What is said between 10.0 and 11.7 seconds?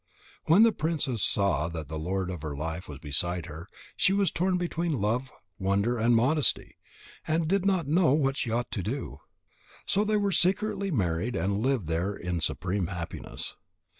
they were secretly married and